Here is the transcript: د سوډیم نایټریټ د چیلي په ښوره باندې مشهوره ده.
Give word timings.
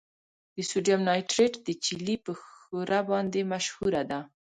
د 0.55 0.57
سوډیم 0.69 1.01
نایټریټ 1.09 1.53
د 1.67 1.69
چیلي 1.83 2.15
په 2.25 2.31
ښوره 2.41 2.99
باندې 3.09 3.49
مشهوره 3.51 4.01
ده. 4.11 4.19